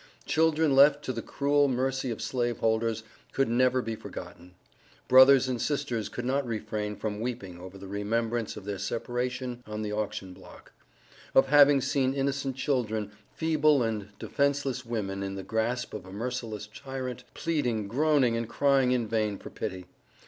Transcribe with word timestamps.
Children 0.25 0.75
left 0.75 1.05
to 1.05 1.13
the 1.13 1.21
cruel 1.21 1.67
mercy 1.67 2.09
of 2.09 2.23
slave 2.23 2.57
holders, 2.57 3.03
could 3.33 3.47
never 3.47 3.83
be 3.83 3.95
forgotten. 3.95 4.55
Brothers 5.07 5.47
and 5.47 5.61
sisters 5.61 6.09
could 6.09 6.25
not 6.25 6.43
refrain 6.43 6.95
from 6.95 7.19
weeping 7.19 7.59
over 7.59 7.77
the 7.77 7.85
remembrance 7.87 8.57
of 8.57 8.65
their 8.65 8.79
separation 8.79 9.63
on 9.67 9.83
the 9.83 9.91
auction 9.93 10.33
block: 10.33 10.71
of 11.35 11.49
having 11.49 11.81
seen 11.81 12.15
innocent 12.15 12.55
children, 12.55 13.11
feeble 13.35 13.83
and 13.83 14.07
defenceless 14.17 14.83
women 14.83 15.21
in 15.21 15.35
the 15.35 15.43
grasp 15.43 15.93
of 15.93 16.07
a 16.07 16.11
merciless 16.11 16.65
tyrant, 16.65 17.23
pleading, 17.35 17.87
groaning, 17.87 18.35
and 18.35 18.49
crying 18.49 18.91
in 18.93 19.07
vain 19.07 19.37
for 19.37 19.51
pity. 19.51 19.85